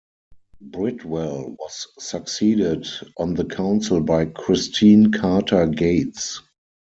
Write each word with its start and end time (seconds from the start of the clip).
Bridwell 0.63 1.57
was 1.59 1.85
succeeded 1.99 2.87
on 3.19 3.35
the 3.35 3.45
council 3.45 4.01
by 4.01 4.25
Christine 4.25 5.11
Carter 5.11 5.67
Gates. 5.67 6.41